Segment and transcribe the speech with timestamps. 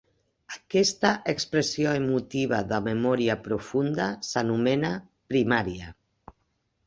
[0.53, 4.91] Aquesta expressió emotiva de memòria profunda s'anomena
[5.35, 5.93] "primària".